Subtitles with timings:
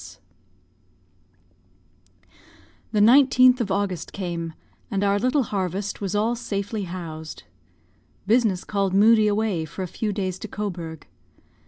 [0.01, 0.17] S.S.
[2.91, 4.53] The 19th of August came,
[4.89, 7.43] and our little harvest was all safely housed.
[8.25, 11.05] Business called Moodie away for a few days to Cobourg.